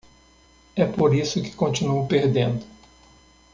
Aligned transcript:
É 0.75 0.83
por 0.87 1.13
isso 1.13 1.43
que 1.43 1.53
continuo 1.63 2.07
perdendo. 2.07 2.65